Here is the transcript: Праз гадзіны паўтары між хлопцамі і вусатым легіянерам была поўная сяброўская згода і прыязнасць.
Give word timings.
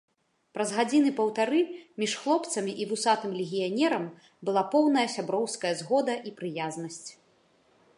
Праз 0.57 0.69
гадзіны 0.77 1.11
паўтары 1.19 1.59
між 2.03 2.15
хлопцамі 2.23 2.73
і 2.85 2.89
вусатым 2.93 3.37
легіянерам 3.43 4.09
была 4.49 4.65
поўная 4.73 5.05
сяброўская 5.19 5.73
згода 5.85 6.19
і 6.31 6.39
прыязнасць. 6.43 7.05